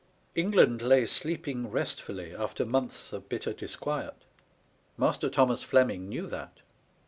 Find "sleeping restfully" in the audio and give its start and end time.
1.05-2.35